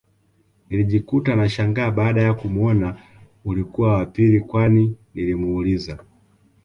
Nilijikuta 0.69 1.35
nashangaa 1.35 1.91
baada 1.91 2.21
ya 2.21 2.33
kumuona 2.33 2.95
ulikuwa 3.45 3.93
wapii 3.93 4.39
kwanii 4.39 4.95
nilimuuliza 5.13 5.97